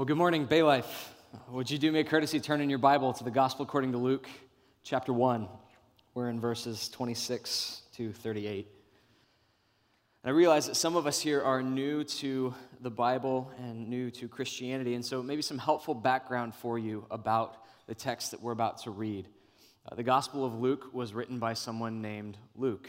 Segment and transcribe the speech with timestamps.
[0.00, 1.12] Well, good morning, Bay Life.
[1.50, 3.98] Would you do me a courtesy, turn in your Bible to the Gospel according to
[3.98, 4.30] Luke,
[4.82, 5.46] chapter 1.
[6.14, 8.66] We're in verses 26 to 38.
[10.22, 14.10] And I realize that some of us here are new to the Bible and new
[14.12, 18.52] to Christianity, and so maybe some helpful background for you about the text that we're
[18.52, 19.28] about to read.
[19.86, 22.88] Uh, the Gospel of Luke was written by someone named Luke.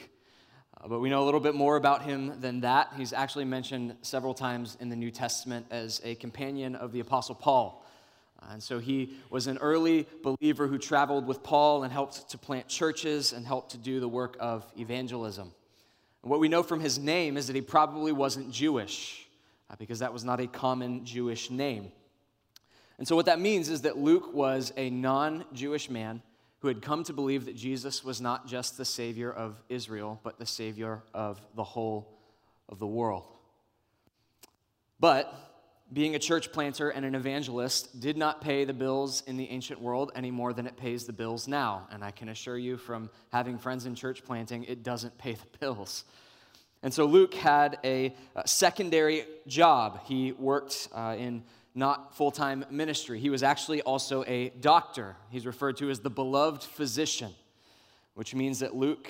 [0.81, 2.91] Uh, but we know a little bit more about him than that.
[2.98, 7.35] He's actually mentioned several times in the New Testament as a companion of the Apostle
[7.35, 7.85] Paul.
[8.41, 12.38] Uh, and so he was an early believer who traveled with Paul and helped to
[12.38, 15.52] plant churches and helped to do the work of evangelism.
[16.23, 19.27] And what we know from his name is that he probably wasn't Jewish,
[19.70, 21.91] uh, because that was not a common Jewish name.
[22.98, 26.23] And so what that means is that Luke was a non Jewish man
[26.62, 30.37] who had come to believe that Jesus was not just the Savior of Israel, but
[30.40, 32.17] the Savior of the whole
[32.70, 33.26] of the world.
[34.99, 35.34] But
[35.91, 39.82] being a church planter and an evangelist did not pay the bills in the ancient
[39.82, 41.87] world any more than it pays the bills now.
[41.91, 45.57] And I can assure you from having friends in church planting, it doesn't pay the
[45.59, 46.05] bills.
[46.84, 49.99] And so Luke had a, secondary job.
[50.05, 51.43] He worked uh, in
[51.74, 53.20] not full time ministry.
[53.20, 55.16] He was actually also a doctor.
[55.30, 57.32] He's referred to as the beloved physician,
[58.16, 59.10] which means that Luke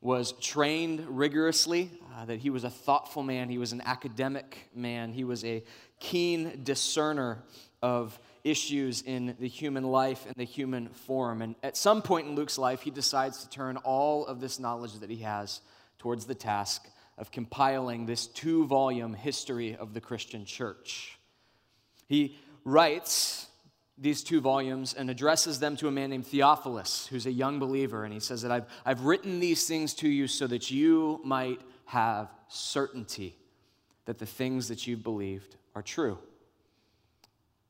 [0.00, 5.12] was trained rigorously, uh, that he was a thoughtful man, he was an academic man,
[5.12, 5.62] he was a
[5.98, 7.42] keen discerner
[7.82, 11.42] of issues in the human life and the human form.
[11.42, 14.94] And at some point in Luke's life, he decides to turn all of this knowledge
[15.00, 15.60] that he has
[15.98, 21.19] towards the task of compiling this two volume history of the Christian church.
[22.10, 23.46] He writes
[23.96, 28.02] these two volumes and addresses them to a man named Theophilus, who's a young believer.
[28.02, 31.60] And he says that I've, I've written these things to you so that you might
[31.84, 33.36] have certainty
[34.06, 36.18] that the things that you've believed are true.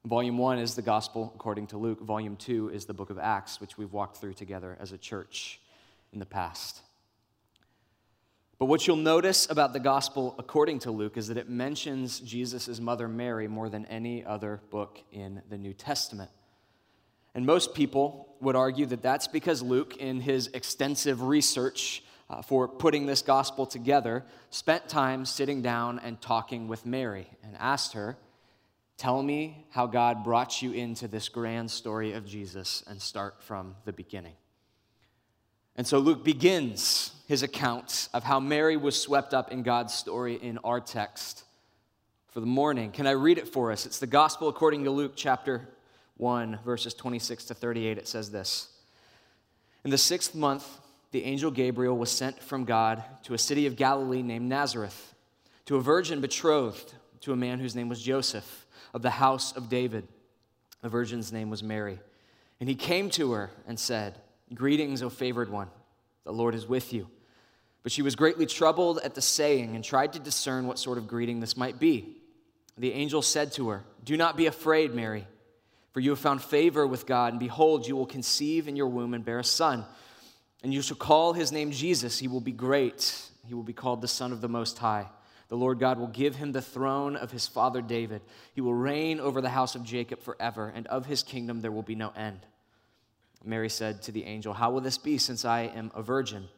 [0.07, 2.01] Volume one is the Gospel according to Luke.
[2.01, 5.61] Volume two is the book of Acts, which we've walked through together as a church
[6.15, 6.81] in the past.
[8.61, 12.79] But what you'll notice about the gospel according to Luke is that it mentions Jesus'
[12.79, 16.31] mother Mary more than any other book in the New Testament.
[17.35, 22.69] And most people would argue that that's because Luke, in his extensive research uh, for
[22.69, 28.19] putting this gospel together, spent time sitting down and talking with Mary and asked her,
[28.99, 33.75] Tell me how God brought you into this grand story of Jesus and start from
[33.87, 34.35] the beginning.
[35.81, 40.35] And so Luke begins his account of how Mary was swept up in God's story
[40.35, 41.45] in our text
[42.29, 42.93] for the morning.
[42.93, 43.87] Can I read it for us?
[43.87, 45.71] It's the gospel according to Luke chapter
[46.19, 47.97] 1, verses 26 to 38.
[47.97, 48.69] It says this
[49.83, 50.69] In the sixth month,
[51.13, 55.15] the angel Gabriel was sent from God to a city of Galilee named Nazareth,
[55.65, 56.93] to a virgin betrothed
[57.23, 60.07] to a man whose name was Joseph, of the house of David.
[60.83, 61.99] The virgin's name was Mary.
[62.61, 64.19] And he came to her and said,
[64.55, 65.69] Greetings, O favored one,
[66.25, 67.09] the Lord is with you.
[67.83, 71.09] But she was greatly troubled at the saying and tried to discern what sort of
[71.09, 72.17] greeting this might be.
[72.77, 75.27] The angel said to her, Do not be afraid, Mary,
[75.93, 79.15] for you have found favor with God, and behold, you will conceive in your womb
[79.15, 79.85] and bear a son.
[80.63, 82.19] And you shall call his name Jesus.
[82.19, 83.29] He will be great.
[83.47, 85.07] He will be called the Son of the Most High.
[85.49, 88.21] The Lord God will give him the throne of his father David.
[88.55, 91.83] He will reign over the house of Jacob forever, and of his kingdom there will
[91.83, 92.41] be no end.
[93.45, 96.49] Mary said to the angel, How will this be since I am a virgin?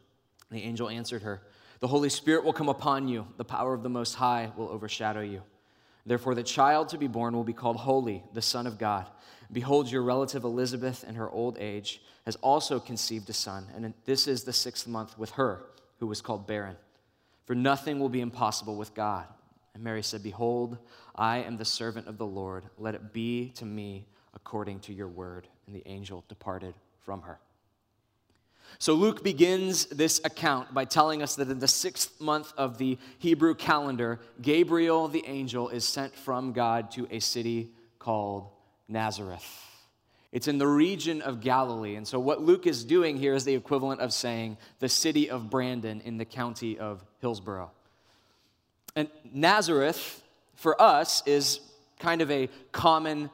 [0.51, 1.43] The angel answered her,
[1.81, 5.21] The Holy Spirit will come upon you, the power of the Most High will overshadow
[5.21, 5.43] you.
[6.05, 9.09] Therefore, the child to be born will be called Holy, the Son of God.
[9.53, 14.27] Behold, your relative Elizabeth, in her old age, has also conceived a son, and this
[14.27, 15.67] is the sixth month with her,
[16.01, 16.77] who was called barren.
[17.45, 19.27] For nothing will be impossible with God.
[19.75, 20.79] And Mary said, Behold,
[21.15, 22.65] I am the servant of the Lord.
[22.79, 24.07] Let it be to me
[24.45, 25.49] according to your word.
[25.67, 26.75] And the angel departed
[27.05, 27.39] from her.
[28.79, 32.99] So Luke begins this account by telling us that in the sixth month of the
[33.19, 38.49] Hebrew calendar, Gabriel the angel is sent from God to a city called
[38.89, 39.47] Nazareth.
[40.33, 41.97] It's in the region of Galilee.
[41.97, 45.51] And so, what Luke is doing here is the equivalent of saying the city of
[45.51, 47.71] Brandon in the county of Hillsborough.
[48.97, 50.23] And Nazareth,
[50.55, 51.61] for us, is
[51.99, 53.31] kind of a common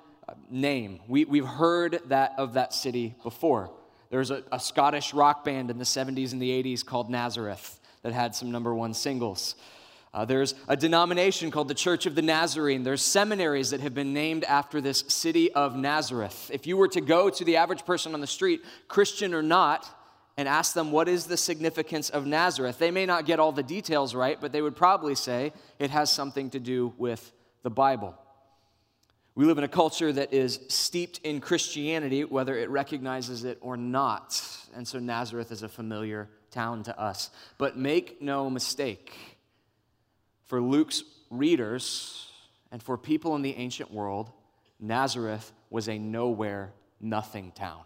[0.51, 1.01] name.
[1.09, 3.71] We, we've heard that of that city before.
[4.11, 8.13] There's a, a Scottish rock band in the 70s and the 80s called Nazareth that
[8.13, 9.55] had some number one singles.
[10.15, 12.83] Uh, there's a denomination called the Church of the Nazarene.
[12.83, 16.51] There's seminaries that have been named after this city of Nazareth.
[16.53, 19.87] If you were to go to the average person on the street, Christian or not,
[20.39, 23.63] and ask them what is the significance of Nazareth, they may not get all the
[23.63, 27.33] details right, but they would probably say it has something to do with
[27.63, 28.17] the Bible.
[29.39, 33.77] We live in a culture that is steeped in Christianity, whether it recognizes it or
[33.77, 34.43] not.
[34.75, 37.31] And so Nazareth is a familiar town to us.
[37.57, 39.15] But make no mistake,
[40.47, 42.29] for Luke's readers
[42.73, 44.29] and for people in the ancient world,
[44.81, 47.83] Nazareth was a nowhere, nothing town.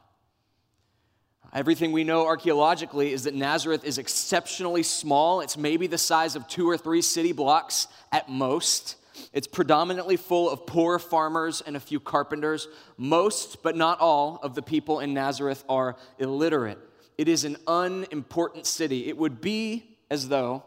[1.52, 5.43] Everything we know archaeologically is that Nazareth is exceptionally small.
[5.43, 8.96] It's maybe the size of two or three city blocks at most.
[9.32, 12.69] It's predominantly full of poor farmers and a few carpenters.
[12.97, 16.79] Most, but not all, of the people in Nazareth are illiterate.
[17.19, 19.09] It is an unimportant city.
[19.09, 20.64] It would be as though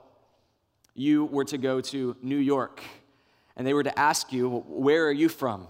[0.93, 2.81] you were to go to New York
[3.55, 5.67] and they were to ask you, Where are you from?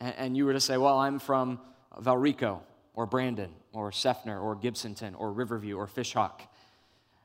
[0.00, 1.60] And you were to say, Well, I'm from
[2.00, 2.60] Valrico
[2.94, 6.40] or Brandon or Seffner or Gibsonton or Riverview or Fishhawk.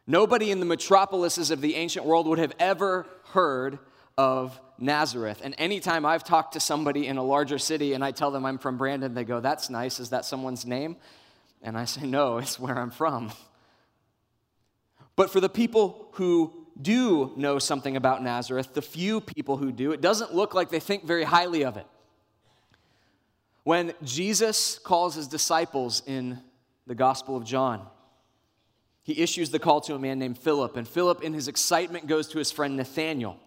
[0.07, 3.79] Nobody in the metropolises of the ancient world would have ever heard
[4.17, 5.41] of Nazareth.
[5.43, 8.57] And anytime I've talked to somebody in a larger city and I tell them I'm
[8.57, 9.99] from Brandon, they go, That's nice.
[9.99, 10.97] Is that someone's name?
[11.61, 13.31] And I say, No, it's where I'm from.
[15.15, 19.91] But for the people who do know something about Nazareth, the few people who do,
[19.91, 21.87] it doesn't look like they think very highly of it.
[23.63, 26.39] When Jesus calls his disciples in
[26.85, 27.87] the Gospel of John,
[29.05, 32.27] he issues the call to a man named Philip, and Philip, in his excitement, goes
[32.29, 33.37] to his friend Nathanael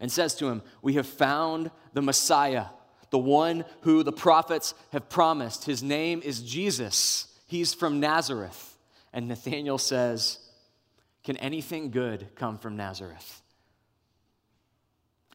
[0.00, 2.66] and says to him, We have found the Messiah,
[3.10, 5.66] the one who the prophets have promised.
[5.66, 7.28] His name is Jesus.
[7.46, 8.76] He's from Nazareth.
[9.12, 10.40] And Nathanael says,
[11.22, 13.42] Can anything good come from Nazareth?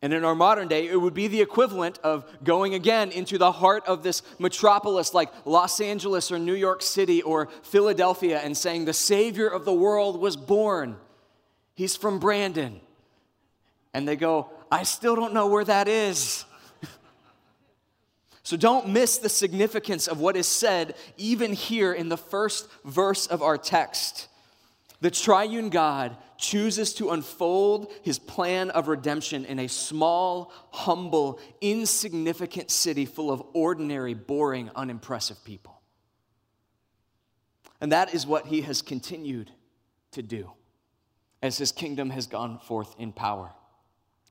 [0.02, 3.52] And in our modern day, it would be the equivalent of going again into the
[3.52, 8.86] heart of this metropolis like Los Angeles or New York City or Philadelphia and saying,
[8.86, 10.98] The Savior of the world was born.
[11.76, 12.82] He's from Brandon.
[13.94, 16.46] And they go, I still don't know where that is.
[18.44, 23.28] so don't miss the significance of what is said even here in the first verse
[23.28, 24.30] of our text.
[25.02, 32.70] The triune God chooses to unfold his plan of redemption in a small, humble, insignificant
[32.70, 35.82] city full of ordinary, boring, unimpressive people.
[37.80, 39.52] And that is what he has continued
[40.12, 40.52] to do
[41.42, 43.52] as his kingdom has gone forth in power,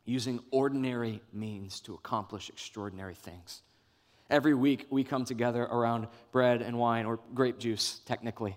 [0.04, 3.62] using ordinary means to accomplish extraordinary things.
[4.28, 8.56] Every week we come together around bread and wine, or grape juice, technically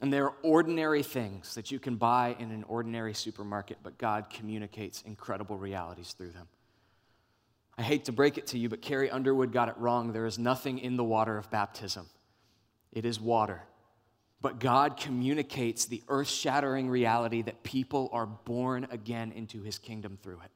[0.00, 4.30] and there are ordinary things that you can buy in an ordinary supermarket, but God
[4.30, 6.48] communicates incredible realities through them.
[7.76, 10.12] I hate to break it to you, but Carrie Underwood got it wrong.
[10.12, 12.08] There is nothing in the water of baptism,
[12.92, 13.62] it is water.
[14.42, 20.18] But God communicates the earth shattering reality that people are born again into his kingdom
[20.22, 20.50] through it.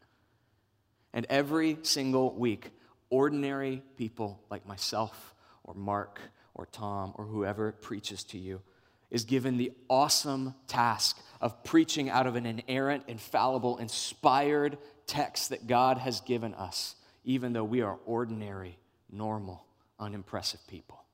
[1.13, 2.71] And every single week,
[3.11, 6.19] ordinary people like myself or Mark
[6.55, 8.63] or Tom or whoever preaches to you
[9.11, 15.67] is given the awesome task of preaching out of an inerrant, infallible, inspired text that
[15.67, 18.79] God has given us, even though we are ordinary,
[19.11, 19.65] normal,
[20.01, 21.05] unimpressive people.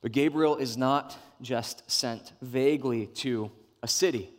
[0.00, 3.50] But Gabriel is not just sent vaguely to
[3.82, 4.30] a city.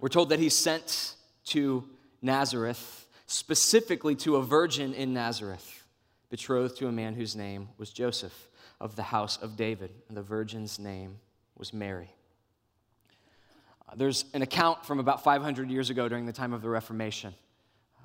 [0.00, 1.14] We're told that he's sent
[1.46, 1.84] to
[2.22, 5.84] Nazareth, specifically to a virgin in Nazareth,
[6.30, 8.48] betrothed to a man whose name was Joseph
[8.80, 9.90] of the house of David.
[10.08, 11.18] And the virgin's name
[11.56, 12.10] was Mary.
[13.88, 17.34] Uh, there's an account from about 500 years ago during the time of the Reformation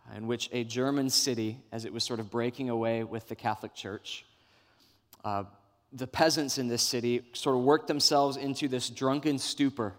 [0.09, 3.35] uh, in which a German city, as it was sort of breaking away with the
[3.35, 4.25] Catholic Church,
[5.23, 5.43] uh,
[5.93, 9.93] the peasants in this city sort of worked themselves into this drunken stupor.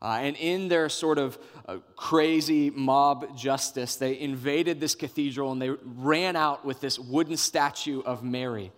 [0.00, 5.60] Uh, and in their sort of uh, crazy mob justice, they invaded this cathedral and
[5.60, 8.72] they ran out with this wooden statue of Mary.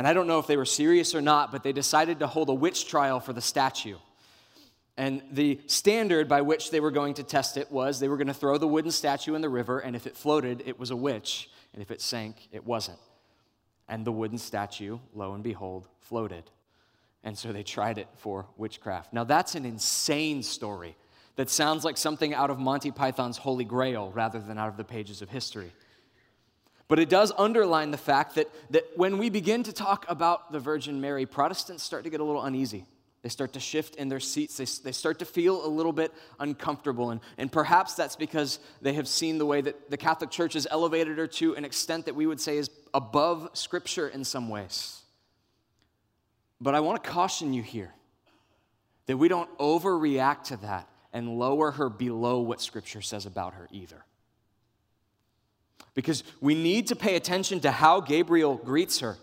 [0.00, 2.48] And I don't know if they were serious or not, but they decided to hold
[2.48, 3.98] a witch trial for the statue.
[4.96, 8.28] And the standard by which they were going to test it was they were going
[8.28, 10.96] to throw the wooden statue in the river, and if it floated, it was a
[10.96, 12.96] witch, and if it sank, it wasn't.
[13.90, 16.44] And the wooden statue, lo and behold, floated.
[17.22, 19.12] And so they tried it for witchcraft.
[19.12, 20.96] Now, that's an insane story
[21.36, 24.84] that sounds like something out of Monty Python's Holy Grail rather than out of the
[24.84, 25.72] pages of history.
[26.90, 30.58] But it does underline the fact that, that when we begin to talk about the
[30.58, 32.84] Virgin Mary, Protestants start to get a little uneasy.
[33.22, 34.56] They start to shift in their seats.
[34.56, 37.10] They, they start to feel a little bit uncomfortable.
[37.10, 40.66] And, and perhaps that's because they have seen the way that the Catholic Church is
[40.68, 45.00] elevated her to an extent that we would say is above Scripture in some ways.
[46.60, 47.94] But I want to caution you here
[49.06, 53.68] that we don't overreact to that and lower her below what Scripture says about her
[53.70, 54.04] either.
[56.00, 59.18] Because we need to pay attention to how Gabriel greets her.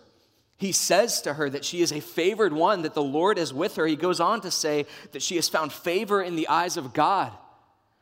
[0.58, 3.74] He says to her that she is a favored one, that the Lord is with
[3.74, 3.86] her.
[3.86, 7.32] He goes on to say that she has found favor in the eyes of God.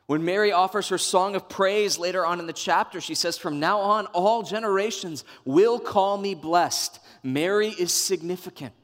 [0.07, 3.59] When Mary offers her song of praise later on in the chapter, she says, From
[3.59, 7.01] now on, all generations will call me blessed.
[7.23, 8.75] Mary is significant.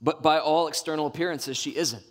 [0.00, 2.04] But by all external appearances, she isn't.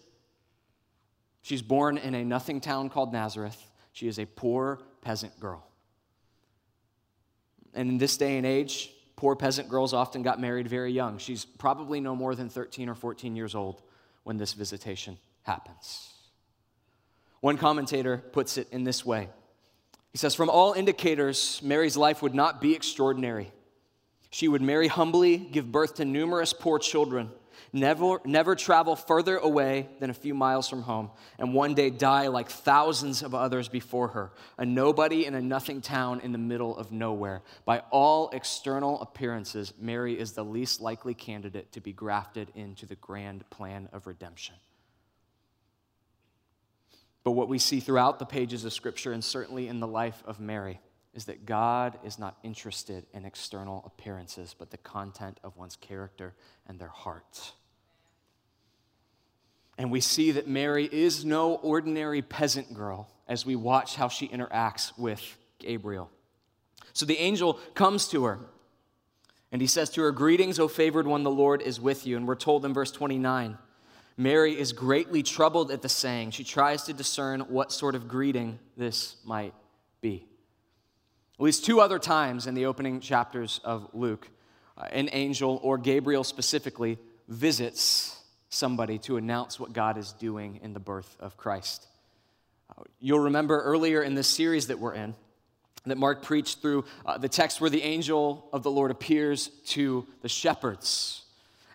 [1.42, 3.66] She's born in a nothing town called Nazareth.
[3.94, 5.66] She is a poor peasant girl.
[7.74, 11.18] And in this day and age, poor peasant girls often got married very young.
[11.18, 13.82] She's probably no more than 13 or 14 years old
[14.24, 16.14] when this visitation happens.
[17.40, 19.30] One commentator puts it in this way
[20.12, 23.52] He says, From all indicators, Mary's life would not be extraordinary.
[24.30, 27.32] She would marry humbly, give birth to numerous poor children,
[27.74, 32.28] never, never travel further away than a few miles from home, and one day die
[32.28, 36.78] like thousands of others before her, a nobody in a nothing town in the middle
[36.78, 37.42] of nowhere.
[37.66, 42.96] By all external appearances, Mary is the least likely candidate to be grafted into the
[42.96, 44.56] grand plan of redemption.
[47.24, 50.40] But what we see throughout the pages of Scripture, and certainly in the life of
[50.40, 50.80] Mary,
[51.14, 56.34] is that God is not interested in external appearances, but the content of one's character
[56.68, 57.54] and their heart.
[59.82, 64.28] And we see that Mary is no ordinary peasant girl as we watch how she
[64.28, 65.20] interacts with
[65.58, 66.12] Gabriel.
[66.94, 68.38] So the angel comes to her
[69.52, 72.16] and he says to her, Greetings, O favored one, the Lord is with you.
[72.16, 73.58] And we're told in verse 29
[74.18, 76.30] Mary is greatly troubled at the saying.
[76.30, 79.56] She tries to discern what sort of greeting this might
[80.00, 80.28] be.
[81.40, 84.30] At least two other times in the opening chapters of Luke,
[84.78, 88.21] uh, an angel, or Gabriel specifically, visits
[88.52, 91.88] somebody to announce what God is doing in the birth of Christ.
[92.70, 95.16] Uh, you'll remember earlier in this series that we're in
[95.88, 100.06] that Mark preached through uh, the text where the angel of the Lord appears to
[100.22, 101.22] the shepherds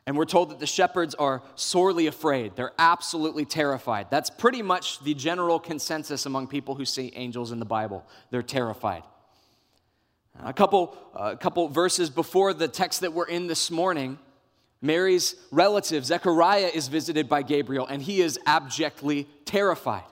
[0.07, 2.55] and we're told that the shepherds are sorely afraid.
[2.55, 4.07] They're absolutely terrified.
[4.09, 8.07] That's pretty much the general consensus among people who see angels in the Bible.
[8.31, 9.03] They're terrified.
[10.45, 14.19] A couple, a couple verses before the text that we're in this morning,
[14.83, 20.05] Mary's relative, Zechariah, is visited by Gabriel, and he is abjectly terrified.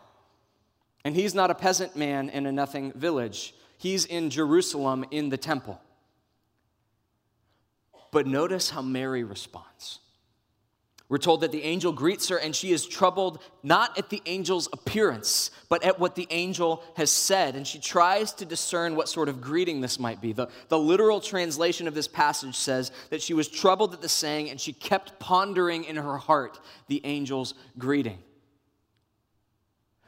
[1.04, 5.36] And he's not a peasant man in a nothing village, he's in Jerusalem in the
[5.36, 5.80] temple.
[8.10, 9.98] But notice how Mary responds.
[11.10, 14.68] We're told that the angel greets her and she is troubled not at the angel's
[14.72, 17.56] appearance, but at what the angel has said.
[17.56, 20.32] And she tries to discern what sort of greeting this might be.
[20.32, 24.48] The, the literal translation of this passage says that she was troubled at the saying
[24.48, 26.58] and she kept pondering in her heart
[26.88, 28.18] the angel's greeting.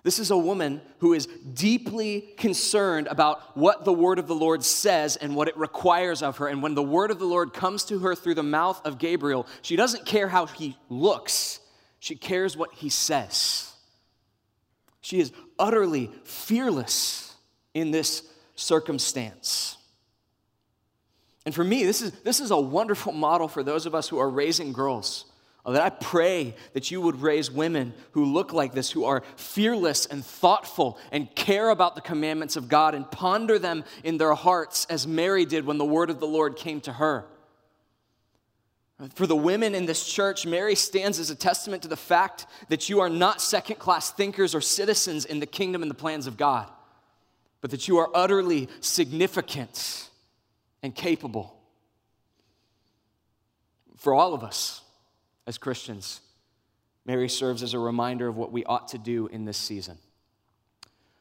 [0.07, 4.63] This is a woman who is deeply concerned about what the word of the Lord
[4.63, 6.47] says and what it requires of her.
[6.47, 9.49] And when the word of the Lord comes to her through the mouth of Gabriel,
[9.63, 11.59] she doesn't care how he looks,
[11.99, 13.73] she cares what he says.
[15.01, 17.35] She is utterly fearless
[17.75, 18.23] in this
[18.55, 19.77] circumstance.
[21.45, 24.19] And for me, this is, this is a wonderful model for those of us who
[24.19, 25.25] are raising girls.
[25.67, 29.25] Oh, that I pray that you would raise women who look like this, who are
[29.35, 34.35] fearless and thoughtful and care about the commandments of God and ponder them in their
[34.35, 37.27] hearts as Mary did when the word of the Lord came to her.
[39.17, 42.89] For the women in this church, Mary stands as a testament to the fact that
[42.89, 46.37] you are not second class thinkers or citizens in the kingdom and the plans of
[46.37, 46.71] God,
[47.61, 50.11] but that you are utterly significant
[50.81, 51.61] and capable.
[53.97, 54.83] For all of us,
[55.47, 56.21] as Christians,
[57.05, 59.99] Mary serves as a reminder of what we ought to do in this season.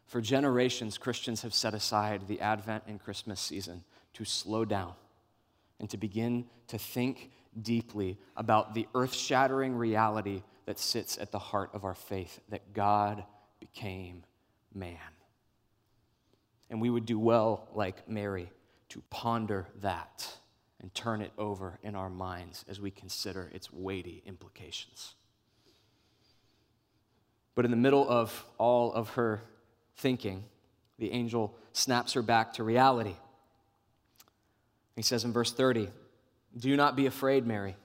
[0.08, 4.94] For generations, Christians have set aside the Advent and Christmas season to slow down
[5.80, 11.40] and to begin to think deeply about the earth shattering reality that sits at the
[11.40, 13.24] heart of our faith that God
[13.60, 14.24] became
[14.74, 14.98] man.
[16.70, 18.52] And we would do well, like Mary,
[18.90, 20.28] to ponder that
[20.82, 25.16] and turn it over in our minds as we consider its weighty implications.
[27.56, 29.42] But in the middle of all of her
[29.96, 30.44] thinking,
[31.00, 33.16] the angel snaps her back to reality.
[34.96, 35.90] He says in verse 30,
[36.58, 37.76] Do not be afraid, Mary,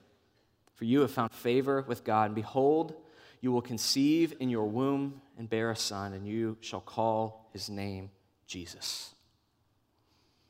[0.75, 2.27] for you have found favor with God.
[2.27, 2.95] And behold,
[3.41, 7.69] you will conceive in your womb and bear a son, and you shall call his
[7.69, 8.11] name
[8.47, 9.15] Jesus.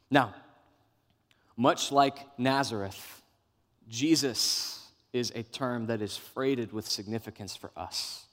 [0.09, 0.35] Now,
[1.61, 3.21] much like Nazareth,
[3.87, 8.25] Jesus is a term that is freighted with significance for us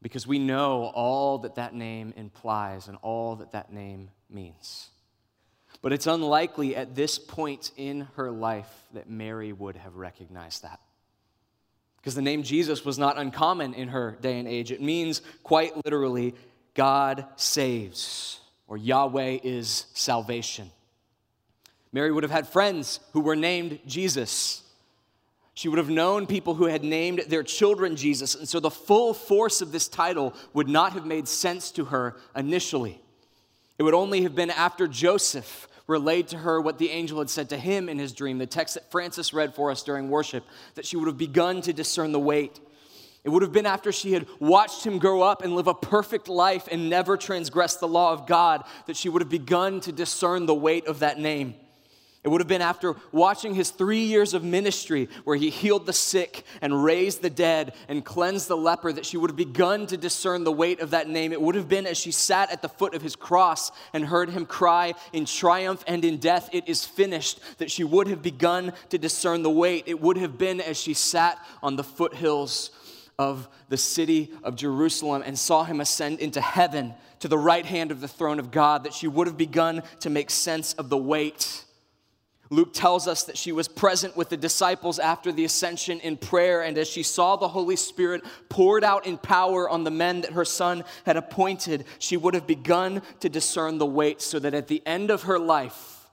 [0.00, 4.90] because we know all that that name implies and all that that name means.
[5.82, 10.78] But it's unlikely at this point in her life that Mary would have recognized that.
[11.96, 14.70] Because the name Jesus was not uncommon in her day and age.
[14.70, 16.36] It means quite literally,
[16.74, 20.70] God saves, or Yahweh is salvation.
[21.92, 24.62] Mary would have had friends who were named Jesus.
[25.54, 29.14] She would have known people who had named their children Jesus, and so the full
[29.14, 33.00] force of this title would not have made sense to her initially.
[33.78, 37.48] It would only have been after Joseph relayed to her what the angel had said
[37.50, 40.84] to him in his dream, the text that Francis read for us during worship, that
[40.84, 42.60] she would have begun to discern the weight.
[43.24, 46.28] It would have been after she had watched him grow up and live a perfect
[46.28, 50.46] life and never transgress the law of God that she would have begun to discern
[50.46, 51.54] the weight of that name.
[52.26, 55.92] It would have been after watching his three years of ministry, where he healed the
[55.92, 59.96] sick and raised the dead and cleansed the leper, that she would have begun to
[59.96, 61.32] discern the weight of that name.
[61.32, 64.30] It would have been as she sat at the foot of his cross and heard
[64.30, 68.72] him cry in triumph and in death, It is finished, that she would have begun
[68.88, 69.84] to discern the weight.
[69.86, 72.72] It would have been as she sat on the foothills
[73.20, 77.92] of the city of Jerusalem and saw him ascend into heaven to the right hand
[77.92, 80.98] of the throne of God, that she would have begun to make sense of the
[80.98, 81.62] weight
[82.50, 86.62] Luke tells us that she was present with the disciples after the ascension in prayer,
[86.62, 90.32] and as she saw the Holy Spirit poured out in power on the men that
[90.32, 94.68] her son had appointed, she would have begun to discern the weight so that at
[94.68, 96.08] the end of her life,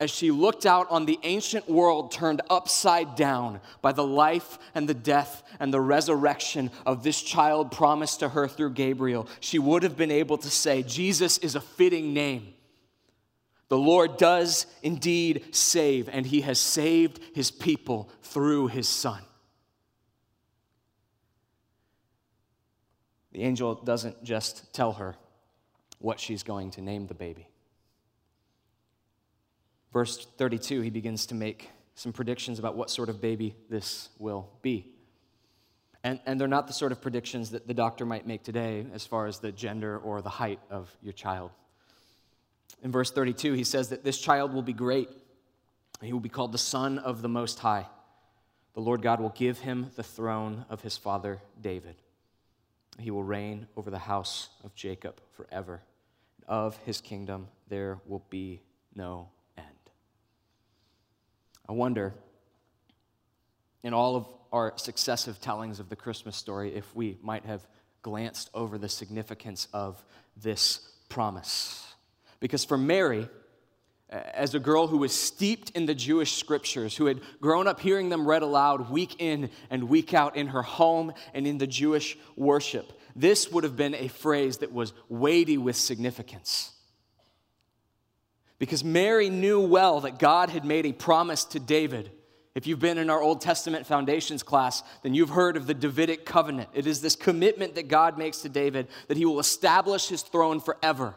[0.00, 4.88] as she looked out on the ancient world turned upside down by the life and
[4.88, 9.84] the death and the resurrection of this child promised to her through Gabriel, she would
[9.84, 12.54] have been able to say, Jesus is a fitting name
[13.72, 19.22] the Lord does indeed save, and he has saved his people through his Son.
[23.32, 25.16] The angel doesn't just tell her
[26.00, 27.48] what she's going to name the baby.
[29.90, 34.50] Verse 32, he begins to make some predictions about what sort of baby this will
[34.60, 34.92] be.
[36.04, 39.06] And, and they're not the sort of predictions that the doctor might make today as
[39.06, 41.52] far as the gender or the height of your child.
[42.82, 45.08] In verse 32, he says that this child will be great.
[46.02, 47.86] He will be called the Son of the Most High.
[48.74, 51.94] The Lord God will give him the throne of his father David.
[52.98, 55.82] He will reign over the house of Jacob forever.
[56.48, 58.60] Of his kingdom there will be
[58.94, 59.66] no end.
[61.68, 62.14] I wonder,
[63.84, 67.66] in all of our successive tellings of the Christmas story, if we might have
[68.02, 70.04] glanced over the significance of
[70.36, 71.91] this promise.
[72.42, 73.28] Because for Mary,
[74.10, 78.08] as a girl who was steeped in the Jewish scriptures, who had grown up hearing
[78.08, 82.18] them read aloud week in and week out in her home and in the Jewish
[82.34, 86.72] worship, this would have been a phrase that was weighty with significance.
[88.58, 92.10] Because Mary knew well that God had made a promise to David.
[92.56, 96.26] If you've been in our Old Testament foundations class, then you've heard of the Davidic
[96.26, 96.70] covenant.
[96.74, 100.58] It is this commitment that God makes to David that he will establish his throne
[100.58, 101.14] forever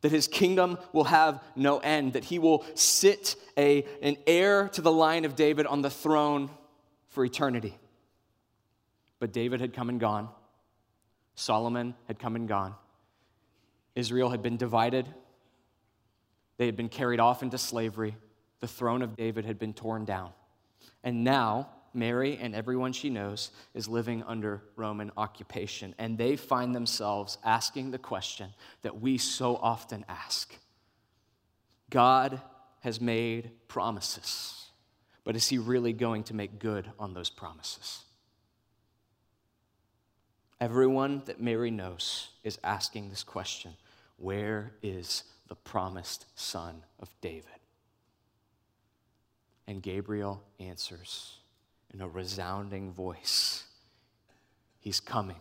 [0.00, 4.80] that his kingdom will have no end, that he will sit a, an heir to
[4.80, 6.50] the line of David on the throne
[7.08, 7.76] for eternity.
[9.18, 10.28] But David had come and gone,
[11.34, 12.74] Solomon had come and gone,
[13.94, 15.08] Israel had been divided,
[16.56, 18.16] they had been carried off into slavery,
[18.60, 20.30] the throne of David had been torn down.
[21.02, 25.94] And now, Mary and everyone she knows is living under Roman occupation.
[25.98, 28.50] And they find themselves asking the question
[28.82, 30.54] that we so often ask
[31.90, 32.40] God
[32.80, 34.66] has made promises,
[35.24, 38.04] but is he really going to make good on those promises?
[40.60, 43.74] Everyone that Mary knows is asking this question
[44.16, 47.44] Where is the promised son of David?
[49.66, 51.38] And Gabriel answers
[51.92, 53.64] in a resounding voice
[54.80, 55.36] He's coming.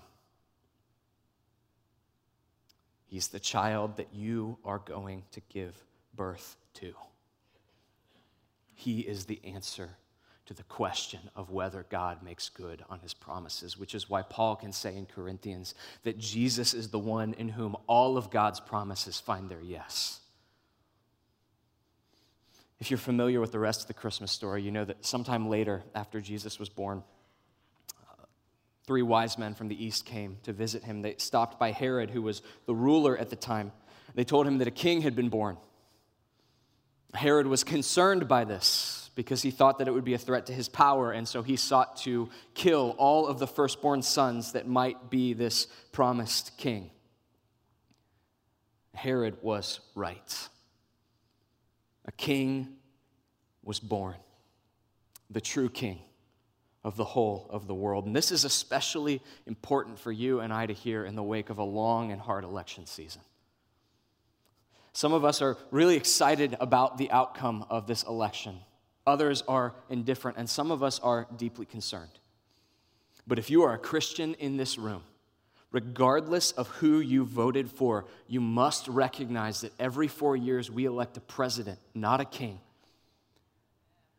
[3.05, 5.73] He's the child that you are going to give
[6.15, 6.93] birth to.
[8.73, 9.91] He is the answer
[10.47, 14.55] to the question of whether God makes good on his promises, which is why Paul
[14.55, 19.19] can say in Corinthians that Jesus is the one in whom all of God's promises
[19.19, 20.19] find their yes.
[22.79, 25.83] If you're familiar with the rest of the Christmas story, you know that sometime later,
[25.95, 27.03] after Jesus was born,
[28.85, 31.01] three wise men from the east came to visit him.
[31.01, 33.71] They stopped by Herod, who was the ruler at the time.
[34.15, 35.57] They told him that a king had been born.
[37.13, 40.53] Herod was concerned by this because he thought that it would be a threat to
[40.53, 45.09] his power, and so he sought to kill all of the firstborn sons that might
[45.09, 46.91] be this promised king.
[48.93, 50.49] Herod was right.
[52.07, 52.77] A king
[53.63, 54.15] was born,
[55.29, 55.99] the true king
[56.83, 58.05] of the whole of the world.
[58.05, 61.57] And this is especially important for you and I to hear in the wake of
[61.57, 63.21] a long and hard election season.
[64.93, 68.57] Some of us are really excited about the outcome of this election.
[69.05, 72.11] Others are indifferent, and some of us are deeply concerned.
[73.27, 75.03] But if you are a Christian in this room,
[75.77, 81.17] regardless of who you voted for, you must recognize that every four years we elect
[81.17, 82.59] a president, not a king.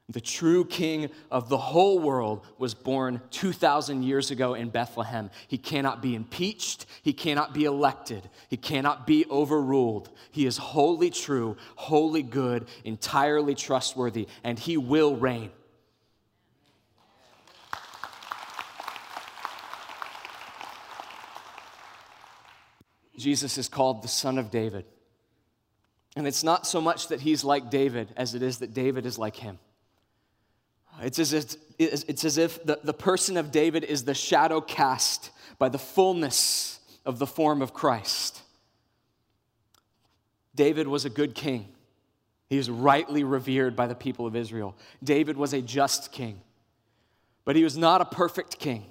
[0.09, 5.31] The true king of the whole world was born 2,000 years ago in Bethlehem.
[5.49, 6.87] He cannot be impeached.
[7.03, 8.31] He cannot be elected.
[8.49, 10.11] He cannot be overruled.
[10.31, 15.51] He is wholly true, wholly good, entirely trustworthy, and he will reign.
[23.18, 24.85] Jesus is called the Son of David.
[26.16, 29.18] And it's not so much that he's like David as it is that David is
[29.18, 29.59] like him.
[31.00, 35.31] It's as if, it's as if the, the person of David is the shadow cast
[35.59, 38.42] by the fullness of the form of Christ.
[40.54, 41.68] David was a good king.
[42.48, 44.74] He was rightly revered by the people of Israel.
[45.04, 46.40] David was a just king,
[47.44, 48.87] but he was not a perfect king.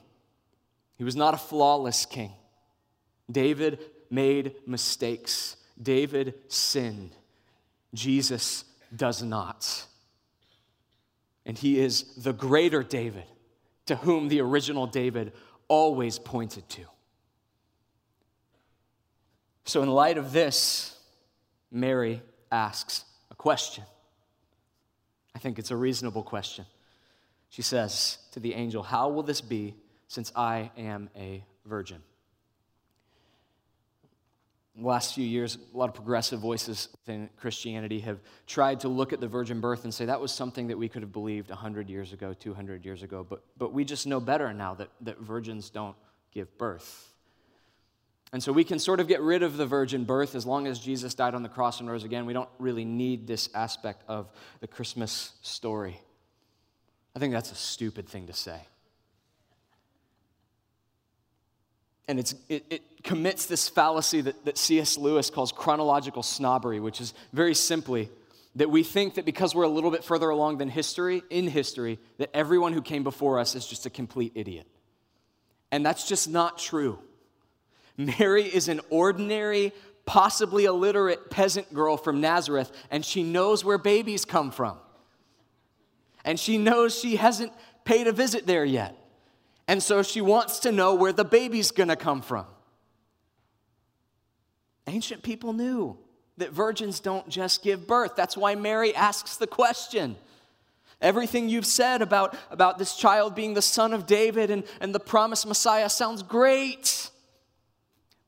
[0.97, 2.31] He was not a flawless king.
[3.29, 3.79] David
[4.09, 5.57] made mistakes.
[5.81, 7.11] David sinned.
[7.93, 8.63] Jesus
[8.95, 9.87] does not
[11.47, 13.23] and he is the greater David
[13.85, 15.31] to whom the original David
[15.69, 16.81] always pointed to.
[19.63, 20.99] So, in light of this,
[21.71, 23.85] Mary asks a question.
[25.33, 26.65] I think it's a reasonable question.
[27.49, 29.73] She says to the angel, How will this be
[30.09, 32.01] since I am a virgin?
[34.79, 39.19] Last few years, a lot of progressive voices within Christianity have tried to look at
[39.19, 42.13] the virgin birth and say that was something that we could have believed 100 years
[42.13, 45.95] ago, 200 years ago, but, but we just know better now that, that virgins don't
[46.31, 47.13] give birth.
[48.33, 50.79] And so we can sort of get rid of the virgin birth as long as
[50.79, 52.25] Jesus died on the cross and rose again.
[52.25, 56.01] We don't really need this aspect of the Christmas story.
[57.15, 58.59] I think that's a stupid thing to say.
[62.07, 64.97] And it, it commits this fallacy that, that C.S.
[64.97, 68.09] Lewis calls chronological snobbery, which is very simply
[68.55, 71.99] that we think that because we're a little bit further along than history, in history,
[72.17, 74.67] that everyone who came before us is just a complete idiot.
[75.71, 76.97] And that's just not true.
[77.97, 79.73] Mary is an ordinary,
[80.05, 84.77] possibly illiterate peasant girl from Nazareth, and she knows where babies come from.
[86.25, 87.53] And she knows she hasn't
[87.85, 88.96] paid a visit there yet.
[89.67, 92.45] And so she wants to know where the baby's gonna come from.
[94.87, 95.97] Ancient people knew
[96.37, 98.15] that virgins don't just give birth.
[98.15, 100.15] That's why Mary asks the question.
[101.01, 104.99] Everything you've said about, about this child being the son of David and, and the
[104.99, 107.11] promised Messiah sounds great,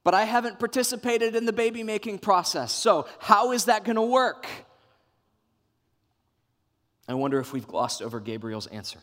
[0.03, 2.71] but I haven't participated in the baby making process.
[2.71, 4.45] So, how is that going to work?
[7.07, 8.99] I wonder if we've glossed over Gabriel's answer.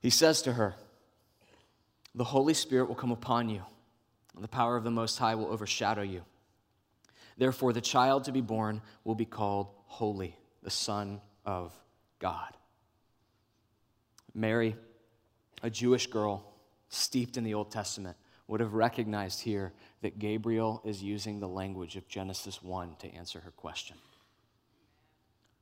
[0.00, 0.74] He says to her,
[2.14, 3.62] The Holy Spirit will come upon you,
[4.34, 6.22] and the power of the Most High will overshadow you.
[7.36, 11.72] Therefore, the child to be born will be called Holy, the Son of
[12.18, 12.56] God.
[14.34, 14.76] Mary,
[15.62, 16.44] a Jewish girl
[16.88, 21.96] steeped in the Old Testament, would have recognized here that Gabriel is using the language
[21.96, 23.96] of Genesis 1 to answer her question.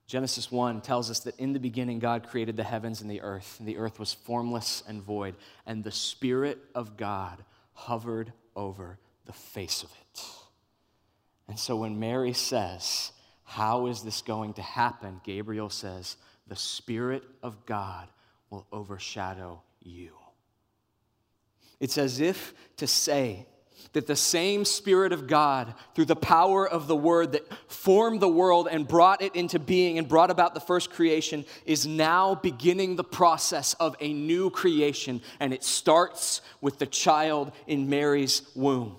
[0.08, 3.56] Genesis 1 tells us that in the beginning God created the heavens and the earth,
[3.58, 7.44] and the earth was formless and void, and the Spirit of God
[7.74, 10.22] hovered over the face of it.
[11.46, 13.12] And so when Mary says,
[13.44, 15.20] How is this going to happen?
[15.24, 16.16] Gabriel says,
[16.46, 18.08] The Spirit of God
[18.48, 20.12] will overshadow you.
[21.80, 23.46] It's as if to say,
[23.92, 28.28] that the same Spirit of God, through the power of the Word that formed the
[28.28, 32.96] world and brought it into being and brought about the first creation, is now beginning
[32.96, 35.20] the process of a new creation.
[35.40, 38.96] And it starts with the child in Mary's womb.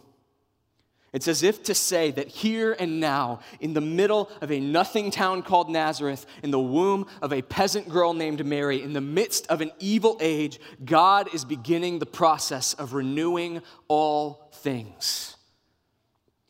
[1.12, 5.10] It's as if to say that here and now, in the middle of a nothing
[5.10, 9.48] town called Nazareth, in the womb of a peasant girl named Mary, in the midst
[9.48, 15.36] of an evil age, God is beginning the process of renewing all things.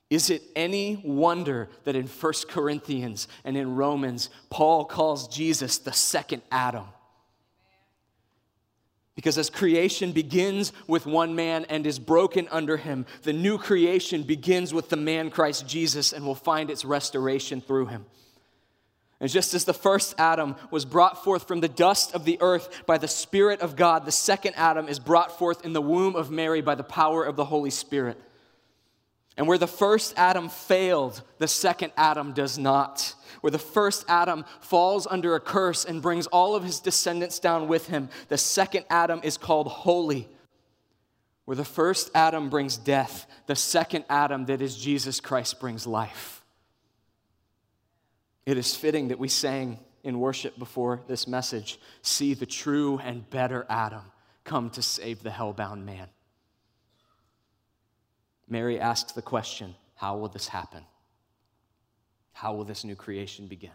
[0.09, 5.93] Is it any wonder that in 1 Corinthians and in Romans, Paul calls Jesus the
[5.93, 6.85] second Adam?
[9.19, 14.23] Because as creation begins with one man and is broken under him, the new creation
[14.23, 18.05] begins with the man Christ Jesus and will find its restoration through him.
[19.19, 22.83] And just as the first Adam was brought forth from the dust of the earth
[22.85, 26.31] by the Spirit of God, the second Adam is brought forth in the womb of
[26.31, 28.17] Mary by the power of the Holy Spirit.
[29.35, 33.15] And where the first Adam failed, the second Adam does not.
[33.41, 37.67] Where the first Adam falls under a curse and brings all of his descendants down
[37.67, 40.27] with him, the second Adam is called holy.
[41.45, 46.43] Where the first Adam brings death, the second Adam, that is Jesus Christ, brings life.
[48.45, 53.29] It is fitting that we sang in worship before this message see the true and
[53.29, 54.11] better Adam
[54.43, 56.07] come to save the hellbound man.
[58.47, 60.83] Mary asks the question how will this happen?
[62.39, 63.73] How will this new creation begin?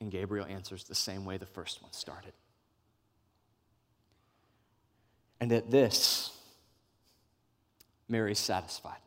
[0.00, 2.32] And Gabriel answers the same way the first one started.
[5.38, 6.36] And at this,
[8.08, 8.98] Mary's satisfied.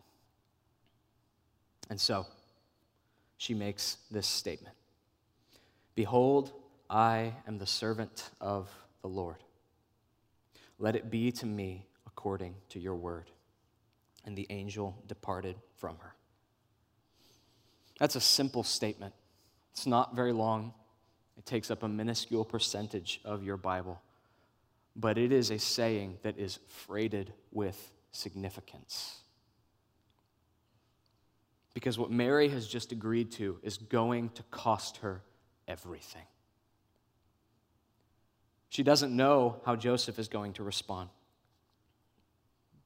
[1.89, 2.25] And so,
[3.37, 4.77] she makes this statement
[5.93, 6.53] Behold,
[6.89, 8.69] I am the servant of
[9.01, 9.43] the Lord.
[10.77, 13.29] Let it be to me according to your word.
[14.23, 16.13] And the angel departed from her.
[17.99, 19.13] That's a simple statement.
[19.73, 20.73] It's not very long,
[21.37, 24.01] it takes up a minuscule percentage of your Bible.
[24.95, 29.19] But it is a saying that is freighted with significance.
[31.73, 35.21] Because what Mary has just agreed to is going to cost her
[35.67, 36.25] everything.
[38.69, 41.09] She doesn't know how Joseph is going to respond.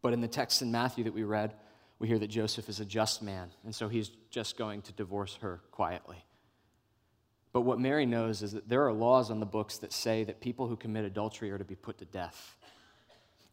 [0.01, 1.53] But in the text in Matthew that we read,
[1.99, 5.37] we hear that Joseph is a just man, and so he's just going to divorce
[5.41, 6.25] her quietly.
[7.53, 10.41] But what Mary knows is that there are laws on the books that say that
[10.41, 12.57] people who commit adultery are to be put to death.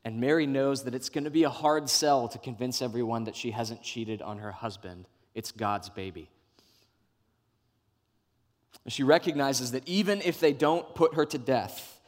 [0.05, 3.37] And Mary knows that it's going to be a hard sell to convince everyone that
[3.37, 6.29] she hasn't cheated on her husband it's God's baby.
[8.89, 12.01] She recognizes that even if they don't put her to death,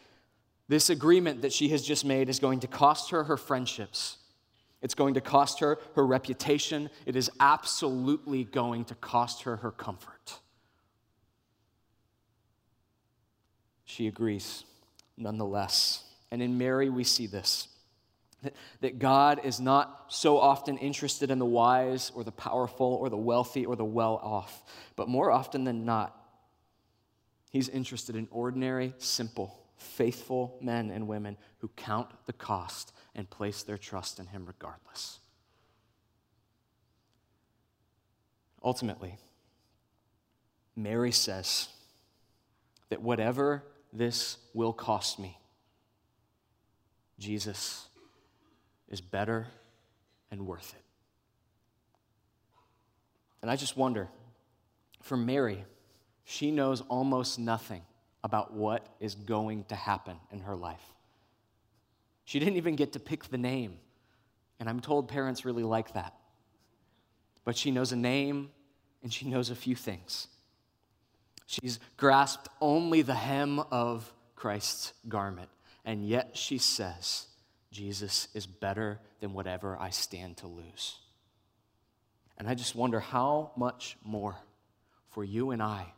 [0.68, 4.18] this agreement that she has just made is going to cost her her friendships.
[4.82, 6.90] It's going to cost her her reputation.
[7.06, 10.40] It is absolutely going to cost her her comfort.
[13.84, 14.64] She agrees,
[15.16, 16.04] nonetheless.
[16.30, 17.68] And in Mary, we see this
[18.80, 23.16] that God is not so often interested in the wise or the powerful or the
[23.16, 24.64] wealthy or the well off,
[24.96, 26.22] but more often than not,
[27.52, 33.62] He's interested in ordinary, simple, faithful men and women who count the cost and place
[33.62, 35.18] their trust in Him regardless.
[38.64, 39.18] Ultimately,
[40.76, 41.68] Mary says
[42.88, 45.38] that whatever this will cost me,
[47.18, 47.88] Jesus
[48.88, 49.48] is better
[50.30, 50.84] and worth it.
[53.42, 54.08] And I just wonder
[55.02, 55.64] for Mary,
[56.24, 57.82] she knows almost nothing
[58.24, 60.82] about what is going to happen in her life.
[62.24, 63.78] She didn't even get to pick the name.
[64.60, 66.14] And I'm told parents really like that.
[67.44, 68.50] But she knows a name
[69.02, 70.28] and she knows a few things.
[71.46, 75.50] She's grasped only the hem of Christ's garment,
[75.84, 77.26] and yet she says,
[77.70, 80.98] Jesus is better than whatever I stand to lose.
[82.38, 84.36] And I just wonder how much more
[85.10, 85.92] for you and I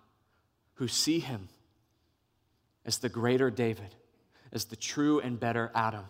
[0.75, 1.49] who see him
[2.85, 3.94] as the greater David,
[4.53, 6.05] as the true and better Adam,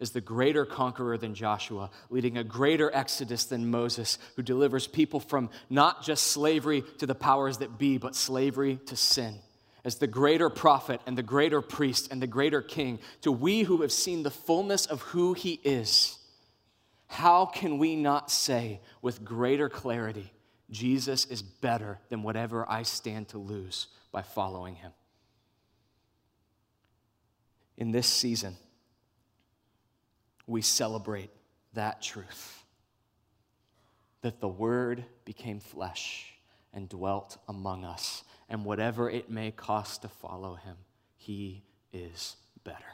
[0.00, 5.20] as the greater conqueror than Joshua, leading a greater exodus than Moses, who delivers people
[5.20, 9.38] from not just slavery to the powers that be, but slavery to sin
[9.86, 13.82] as the greater prophet and the greater priest and the greater king, to we who
[13.82, 16.18] have seen the fullness of who he is,
[17.06, 20.32] how can we not say with greater clarity,
[20.72, 24.90] Jesus is better than whatever I stand to lose by following him?
[27.76, 28.56] In this season,
[30.46, 31.30] we celebrate
[31.74, 32.62] that truth
[34.22, 36.32] that the Word became flesh
[36.72, 40.76] and dwelt among us and whatever it may cost to follow him,
[41.16, 41.62] he
[41.92, 42.84] is better.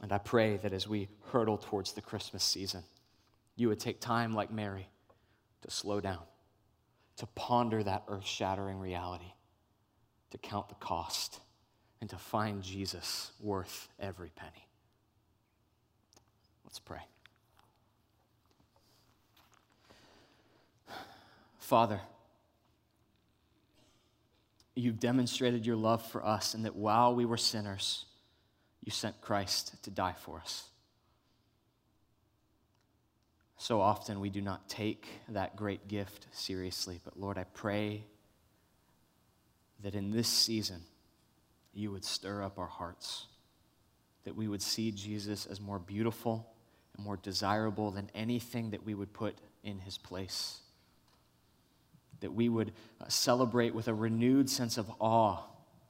[0.00, 2.82] And I pray that as we hurtle towards the Christmas season,
[3.56, 4.88] you would take time like Mary
[5.62, 6.22] to slow down,
[7.16, 9.32] to ponder that earth shattering reality,
[10.30, 11.40] to count the cost,
[12.04, 14.68] and to find Jesus worth every penny.
[16.66, 16.98] Let's pray.
[21.58, 22.02] Father,
[24.74, 28.04] you've demonstrated your love for us, and that while we were sinners,
[28.82, 30.68] you sent Christ to die for us.
[33.56, 38.04] So often we do not take that great gift seriously, but Lord, I pray
[39.82, 40.82] that in this season
[41.76, 43.26] you would stir up our hearts,
[44.24, 46.48] that we would see Jesus as more beautiful
[46.96, 50.60] and more desirable than anything that we would put in his place
[52.24, 55.42] that we would uh, celebrate with a renewed sense of awe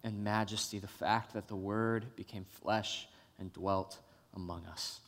[0.02, 3.06] and majesty the fact that the Word became flesh
[3.38, 4.00] and dwelt
[4.34, 4.98] among us.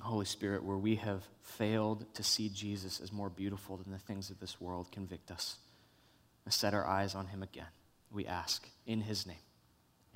[0.00, 4.30] Holy Spirit, where we have failed to see Jesus as more beautiful than the things
[4.30, 5.56] of this world, convict us
[6.44, 7.66] and set our eyes on him again.
[8.14, 9.36] We ask in his name.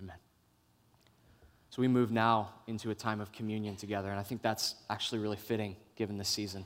[0.01, 0.17] Amen.
[1.71, 5.19] So we move now into a time of communion together, and I think that's actually
[5.21, 6.65] really fitting given the season.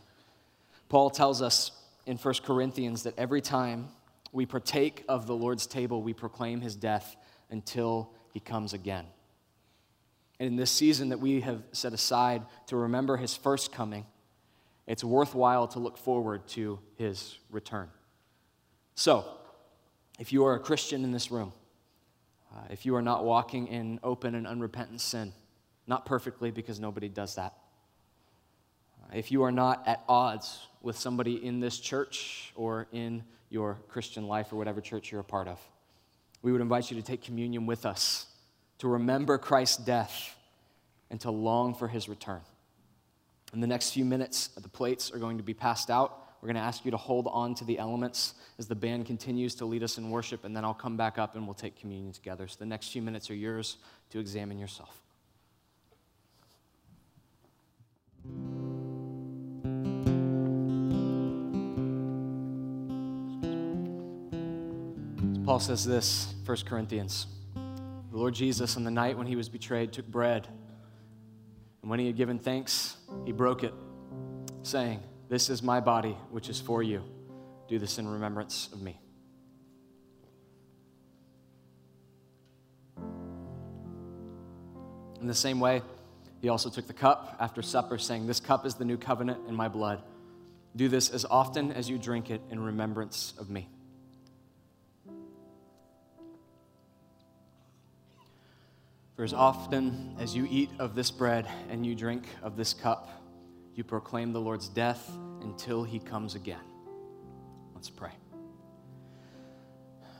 [0.88, 1.72] Paul tells us
[2.06, 3.88] in 1 Corinthians that every time
[4.30, 7.16] we partake of the Lord's table, we proclaim his death
[7.50, 9.06] until he comes again.
[10.38, 14.04] And in this season that we have set aside to remember his first coming,
[14.86, 17.88] it's worthwhile to look forward to his return.
[18.94, 19.24] So,
[20.22, 21.52] if you are a Christian in this room,
[22.54, 25.32] uh, if you are not walking in open and unrepentant sin,
[25.88, 27.54] not perfectly because nobody does that,
[29.02, 33.80] uh, if you are not at odds with somebody in this church or in your
[33.88, 35.58] Christian life or whatever church you're a part of.
[36.40, 38.26] We would invite you to take communion with us,
[38.78, 40.36] to remember Christ's death,
[41.10, 42.42] and to long for his return.
[43.52, 46.21] In the next few minutes, the plates are going to be passed out.
[46.42, 49.54] We're going to ask you to hold on to the elements as the band continues
[49.54, 52.12] to lead us in worship, and then I'll come back up and we'll take communion
[52.12, 52.48] together.
[52.48, 53.76] So the next few minutes are yours
[54.10, 55.00] to examine yourself.
[65.46, 67.28] Paul says this, 1 Corinthians.
[67.54, 70.48] The Lord Jesus, on the night when he was betrayed, took bread.
[71.82, 73.74] And when he had given thanks, he broke it,
[74.64, 75.02] saying,
[75.32, 77.02] This is my body, which is for you.
[77.66, 79.00] Do this in remembrance of me.
[85.18, 85.80] In the same way,
[86.42, 89.54] he also took the cup after supper, saying, This cup is the new covenant in
[89.54, 90.02] my blood.
[90.76, 93.70] Do this as often as you drink it in remembrance of me.
[99.16, 103.21] For as often as you eat of this bread and you drink of this cup,
[103.74, 106.60] you proclaim the Lord's death until he comes again.
[107.74, 108.12] Let's pray.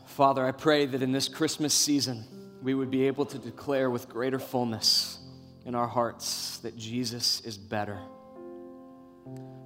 [0.07, 2.25] Father, I pray that in this Christmas season,
[2.63, 5.19] we would be able to declare with greater fullness
[5.65, 7.99] in our hearts that Jesus is better.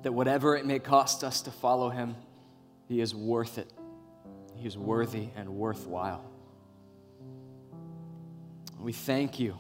[0.03, 2.17] That whatever it may cost us to follow him,
[2.87, 3.73] he is worth it.
[4.55, 6.25] He is worthy and worthwhile.
[8.79, 9.57] We thank you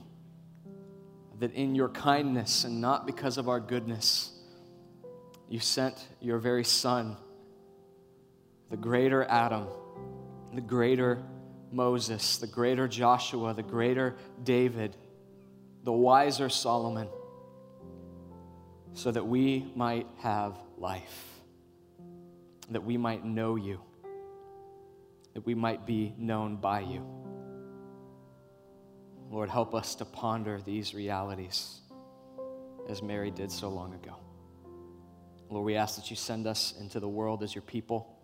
[1.39, 4.33] that in your kindness and not because of our goodness,
[5.49, 7.17] you sent your very Son,
[8.71, 9.67] the greater Adam,
[10.55, 11.23] the greater
[11.71, 14.97] Moses, the greater Joshua, the greater David,
[15.85, 17.09] the wiser Solomon,
[18.95, 21.41] so that we might have life,
[22.71, 23.81] that we might know you,
[25.35, 27.26] that we might be known by you.
[29.31, 31.81] Lord, help us to ponder these realities
[32.89, 34.17] as Mary did so long ago.
[35.51, 38.19] Lord, we ask that you send us into the world as your people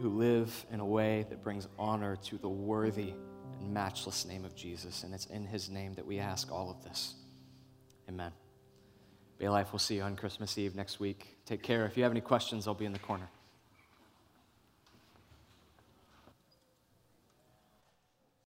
[0.00, 3.12] who live in a way that brings honor to the worthy
[3.60, 5.02] and matchless name of Jesus.
[5.02, 7.14] And it's in his name that we ask all of this.
[8.08, 8.32] Amen.
[9.38, 11.38] Bay Life, we'll see you on Christmas Eve next week.
[11.44, 11.84] Take care.
[11.84, 13.28] If you have any questions, I'll be in the corner.